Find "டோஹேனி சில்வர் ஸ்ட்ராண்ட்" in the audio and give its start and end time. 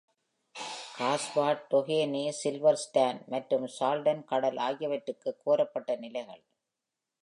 1.71-3.21